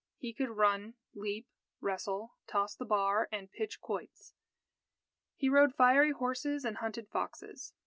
He 0.17 0.33
could 0.33 0.49
run, 0.49 0.95
leap, 1.13 1.47
wrestle, 1.79 2.33
toss 2.47 2.73
the 2.75 2.85
bar, 2.85 3.29
and 3.31 3.51
pitch 3.51 3.79
quoits. 3.79 4.33
He 5.35 5.47
rode 5.47 5.75
fiery 5.75 6.09
horses 6.11 6.65
and 6.65 6.77
hunted 6.77 7.07
foxes. 7.07 7.73